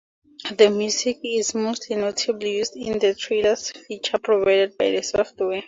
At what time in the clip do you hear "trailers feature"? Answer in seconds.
3.13-4.17